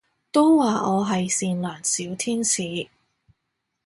[0.31, 2.89] 都話我係善良小天使